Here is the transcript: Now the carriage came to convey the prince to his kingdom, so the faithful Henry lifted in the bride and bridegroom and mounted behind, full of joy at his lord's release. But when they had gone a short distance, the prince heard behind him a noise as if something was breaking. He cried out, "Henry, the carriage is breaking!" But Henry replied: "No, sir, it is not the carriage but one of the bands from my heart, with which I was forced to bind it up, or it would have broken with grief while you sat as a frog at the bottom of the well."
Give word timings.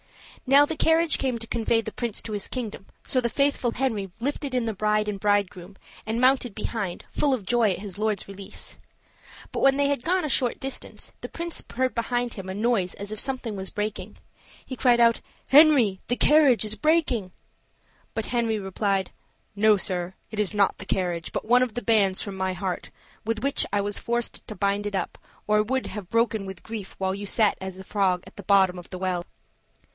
Now 0.47 0.65
the 0.65 0.75
carriage 0.75 1.19
came 1.19 1.37
to 1.37 1.45
convey 1.47 1.79
the 1.81 1.91
prince 1.91 2.23
to 2.23 2.31
his 2.31 2.47
kingdom, 2.47 2.87
so 3.03 3.21
the 3.21 3.29
faithful 3.29 3.71
Henry 3.73 4.09
lifted 4.19 4.55
in 4.55 4.65
the 4.65 4.73
bride 4.73 5.07
and 5.07 5.19
bridegroom 5.19 5.77
and 6.07 6.19
mounted 6.19 6.55
behind, 6.55 7.05
full 7.11 7.35
of 7.35 7.45
joy 7.45 7.69
at 7.71 7.79
his 7.79 7.99
lord's 7.99 8.27
release. 8.27 8.77
But 9.51 9.59
when 9.59 9.77
they 9.77 9.87
had 9.89 10.03
gone 10.03 10.25
a 10.25 10.29
short 10.29 10.59
distance, 10.59 11.13
the 11.21 11.29
prince 11.29 11.63
heard 11.73 11.93
behind 11.93 12.33
him 12.33 12.49
a 12.49 12.55
noise 12.55 12.95
as 12.95 13.11
if 13.11 13.19
something 13.19 13.55
was 13.55 13.69
breaking. 13.69 14.17
He 14.65 14.75
cried 14.75 14.99
out, 14.99 15.21
"Henry, 15.49 15.99
the 16.07 16.15
carriage 16.17 16.65
is 16.65 16.73
breaking!" 16.75 17.31
But 18.15 18.25
Henry 18.27 18.57
replied: 18.57 19.11
"No, 19.55 19.77
sir, 19.77 20.15
it 20.31 20.39
is 20.39 20.51
not 20.53 20.79
the 20.79 20.85
carriage 20.85 21.31
but 21.31 21.45
one 21.45 21.61
of 21.61 21.75
the 21.75 21.83
bands 21.83 22.23
from 22.23 22.35
my 22.35 22.53
heart, 22.53 22.89
with 23.23 23.43
which 23.43 23.67
I 23.71 23.81
was 23.81 23.99
forced 23.99 24.45
to 24.47 24.55
bind 24.55 24.87
it 24.87 24.95
up, 24.95 25.19
or 25.45 25.59
it 25.59 25.67
would 25.69 25.87
have 25.87 26.09
broken 26.09 26.47
with 26.47 26.63
grief 26.63 26.95
while 26.97 27.13
you 27.13 27.27
sat 27.27 27.57
as 27.61 27.77
a 27.77 27.83
frog 27.83 28.23
at 28.25 28.35
the 28.35 28.43
bottom 28.43 28.79
of 28.79 28.89
the 28.89 28.97
well." 28.97 29.27